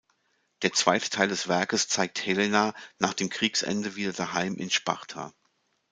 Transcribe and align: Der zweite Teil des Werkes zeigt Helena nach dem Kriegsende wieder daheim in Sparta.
Der 0.63 0.73
zweite 0.73 1.11
Teil 1.11 1.27
des 1.27 1.47
Werkes 1.47 1.87
zeigt 1.87 2.25
Helena 2.25 2.73
nach 2.97 3.13
dem 3.13 3.29
Kriegsende 3.29 3.95
wieder 3.95 4.13
daheim 4.13 4.55
in 4.55 4.71
Sparta. 4.71 5.31